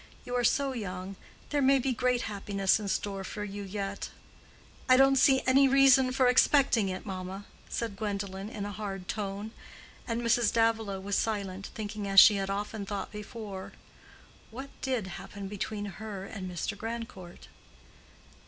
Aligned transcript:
You 0.25 0.33
are 0.33 0.43
so 0.43 0.73
young. 0.73 1.15
There 1.51 1.61
may 1.61 1.77
be 1.77 1.93
great 1.93 2.23
happiness 2.23 2.79
in 2.79 2.87
store 2.87 3.23
for 3.23 3.43
you 3.43 3.61
yet." 3.61 4.09
"I 4.89 4.97
don't 4.97 5.15
see 5.15 5.43
any 5.45 5.67
reason 5.67 6.11
for 6.11 6.25
expecting 6.27 6.89
it, 6.89 7.05
mamma," 7.05 7.45
said 7.69 7.97
Gwendolen, 7.97 8.49
in 8.49 8.65
a 8.65 8.71
hard 8.71 9.07
tone; 9.07 9.51
and 10.07 10.23
Mrs. 10.23 10.51
Davilow 10.51 10.99
was 10.99 11.15
silent, 11.17 11.69
thinking 11.75 12.07
as 12.07 12.19
she 12.19 12.37
had 12.37 12.49
often 12.49 12.83
thought 12.83 13.11
before—"What 13.11 14.69
did 14.81 15.05
happen 15.05 15.47
between 15.47 15.85
her 15.85 16.25
and 16.25 16.49
Mr. 16.49 16.75
Grandcourt?" 16.75 17.47